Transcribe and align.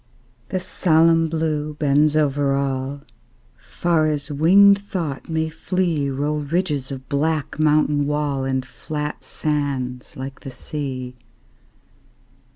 The 0.49 0.59
solemn 0.59 1.29
Blue 1.29 1.75
bends 1.75 2.17
over 2.17 2.55
all; 2.55 3.01
Far 3.55 4.07
as 4.07 4.31
winged 4.31 4.81
thought 4.81 5.29
may 5.29 5.47
flee 5.47 6.09
Roll 6.09 6.39
ridges 6.39 6.91
of 6.91 7.07
black 7.07 7.59
mountain 7.59 8.07
wall, 8.07 8.43
And 8.43 8.65
flat 8.65 9.23
sands 9.23 10.17
like 10.17 10.39
the 10.39 10.49
sea. 10.49 11.17